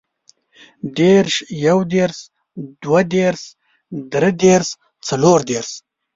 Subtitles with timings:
[0.99, 2.17] دېرش، يودېرش،
[2.87, 3.41] دوهدېرش،
[4.11, 4.67] دريدېرش،
[5.07, 5.69] څلوردېرش